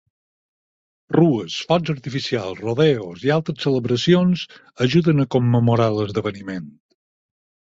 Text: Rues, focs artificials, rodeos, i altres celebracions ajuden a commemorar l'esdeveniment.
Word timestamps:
Rues, 1.15 1.57
focs 1.71 1.91
artificials, 1.93 2.63
rodeos, 2.69 3.27
i 3.27 3.33
altres 3.37 3.61
celebracions 3.67 4.47
ajuden 4.87 5.25
a 5.25 5.27
commemorar 5.37 5.91
l'esdeveniment. 5.99 6.75